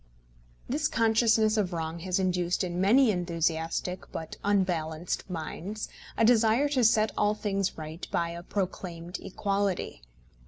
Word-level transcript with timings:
This 0.67 0.87
consciousness 0.87 1.57
of 1.57 1.73
wrong 1.73 1.99
has 1.99 2.17
induced 2.17 2.63
in 2.63 2.81
many 2.81 3.11
enthusiastic 3.11 4.11
but 4.11 4.35
unbalanced 4.43 5.29
minds 5.29 5.89
a 6.17 6.25
desire 6.25 6.67
to 6.69 6.83
set 6.83 7.11
all 7.15 7.35
things 7.35 7.77
right 7.77 8.07
by 8.09 8.31
a 8.31 8.41
proclaimed 8.41 9.19
equality. 9.19 10.01